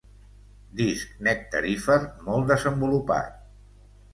Disc 0.79 1.11
nectarífer 1.27 1.99
molt 2.31 2.51
desenvolupat. 2.53 3.41